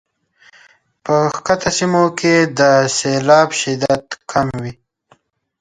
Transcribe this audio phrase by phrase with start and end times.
[1.05, 2.61] په ښکته سیمو کې د
[2.97, 4.73] سیلاب شدت کم کړي.